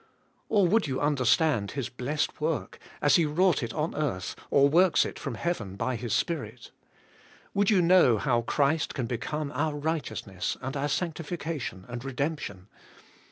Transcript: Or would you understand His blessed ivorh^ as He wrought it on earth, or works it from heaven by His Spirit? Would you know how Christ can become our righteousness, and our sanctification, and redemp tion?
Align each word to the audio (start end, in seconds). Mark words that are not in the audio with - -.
Or 0.49 0.67
would 0.67 0.87
you 0.87 0.99
understand 0.99 1.73
His 1.77 1.87
blessed 1.87 2.33
ivorh^ 2.33 2.73
as 3.03 3.17
He 3.17 3.25
wrought 3.27 3.61
it 3.61 3.71
on 3.71 3.93
earth, 3.93 4.35
or 4.49 4.67
works 4.67 5.05
it 5.05 5.19
from 5.19 5.35
heaven 5.35 5.75
by 5.75 5.95
His 5.95 6.11
Spirit? 6.11 6.71
Would 7.53 7.69
you 7.69 7.83
know 7.83 8.17
how 8.17 8.41
Christ 8.41 8.95
can 8.95 9.05
become 9.05 9.51
our 9.51 9.75
righteousness, 9.75 10.57
and 10.59 10.75
our 10.75 10.89
sanctification, 10.89 11.85
and 11.87 12.01
redemp 12.01 12.39
tion? 12.39 12.67